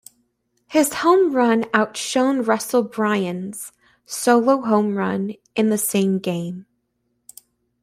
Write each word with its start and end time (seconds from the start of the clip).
His 0.65 0.91
home 0.95 1.31
run 1.35 1.65
outshone 1.75 2.41
Russell 2.41 2.83
Branyan's 2.83 3.71
solo 4.03 4.61
home 4.61 4.95
run 4.95 5.35
in 5.55 5.69
the 5.69 5.77
same 5.77 6.17
game. 6.17 6.65